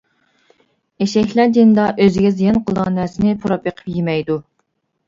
ئېشەكلەر 1.05 1.53
جېنىدا 1.59 1.85
ئۆزىگە 1.91 2.33
زىيان 2.41 2.59
قىلىدىغان 2.65 2.99
نەرسىنى 3.03 3.39
پۇراپ 3.47 3.71
بېقىپ 3.71 3.97
يېمەيدۇ. 4.01 4.43